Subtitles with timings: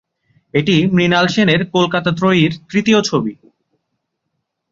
[0.53, 3.33] এটি মৃণাল সেনের কলকাতা ত্রয়ীর তৃতীয় ছবি।